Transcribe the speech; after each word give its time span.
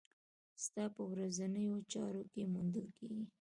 ستا 0.63 0.83
په 0.95 1.01
ورځنيو 1.11 1.75
چارو 1.91 2.23
کې 2.31 2.41
موندل 2.53 2.87
کېږي. 2.97 3.25